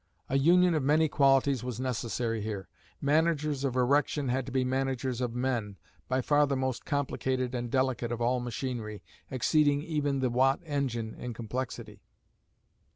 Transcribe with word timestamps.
A 0.29 0.37
union 0.39 0.73
of 0.73 0.81
many 0.81 1.07
qualities 1.07 1.63
was 1.63 1.79
necessary 1.79 2.41
here. 2.41 2.67
Managers 3.01 3.63
of 3.63 3.75
erection 3.75 4.29
had 4.29 4.47
to 4.47 4.51
be 4.51 4.63
managers 4.65 5.21
of 5.21 5.35
men, 5.35 5.77
by 6.07 6.21
far 6.21 6.47
the 6.47 6.55
most 6.55 6.85
complicated 6.85 7.53
and 7.53 7.69
delicate 7.69 8.11
of 8.11 8.19
all 8.19 8.39
machinery, 8.39 9.03
exceeding 9.29 9.83
even 9.83 10.19
the 10.19 10.31
Watt 10.31 10.59
engine 10.65 11.13
in 11.13 11.35
complexity. 11.35 12.01